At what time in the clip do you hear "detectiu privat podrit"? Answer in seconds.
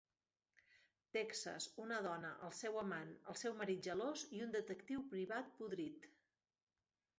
4.59-6.13